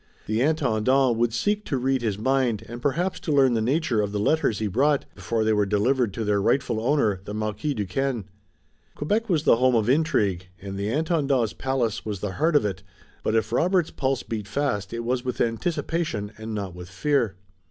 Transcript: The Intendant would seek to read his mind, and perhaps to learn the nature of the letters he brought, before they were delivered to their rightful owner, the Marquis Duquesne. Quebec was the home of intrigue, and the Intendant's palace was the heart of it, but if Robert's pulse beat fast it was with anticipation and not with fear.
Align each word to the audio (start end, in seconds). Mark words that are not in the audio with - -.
The 0.25 0.41
Intendant 0.41 1.15
would 1.17 1.31
seek 1.31 1.63
to 1.65 1.77
read 1.77 2.01
his 2.01 2.17
mind, 2.17 2.65
and 2.67 2.81
perhaps 2.81 3.19
to 3.19 3.31
learn 3.31 3.53
the 3.53 3.61
nature 3.61 4.01
of 4.01 4.11
the 4.11 4.19
letters 4.19 4.57
he 4.57 4.65
brought, 4.65 5.05
before 5.13 5.43
they 5.43 5.53
were 5.53 5.63
delivered 5.67 6.11
to 6.15 6.23
their 6.23 6.41
rightful 6.41 6.79
owner, 6.81 7.21
the 7.25 7.35
Marquis 7.35 7.75
Duquesne. 7.75 8.25
Quebec 8.95 9.29
was 9.29 9.43
the 9.43 9.57
home 9.57 9.75
of 9.75 9.87
intrigue, 9.87 10.47
and 10.59 10.75
the 10.75 10.89
Intendant's 10.89 11.53
palace 11.53 12.03
was 12.03 12.19
the 12.19 12.31
heart 12.31 12.55
of 12.55 12.65
it, 12.65 12.81
but 13.21 13.35
if 13.35 13.51
Robert's 13.51 13.91
pulse 13.91 14.23
beat 14.23 14.47
fast 14.47 14.91
it 14.91 15.01
was 15.03 15.23
with 15.23 15.39
anticipation 15.39 16.31
and 16.35 16.55
not 16.55 16.73
with 16.73 16.89
fear. 16.89 17.35